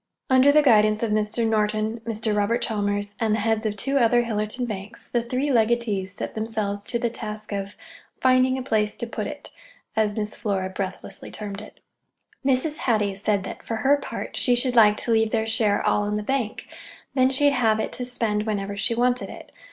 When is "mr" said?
1.11-1.47, 2.07-2.35